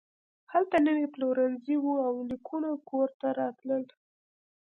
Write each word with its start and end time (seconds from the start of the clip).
هلته 0.53 0.75
نوي 0.87 1.05
پلورنځي 1.13 1.75
وو 1.79 1.93
او 2.07 2.15
لیکونه 2.31 2.69
کور 2.89 3.07
ته 3.19 3.27
راتلل 3.39 3.83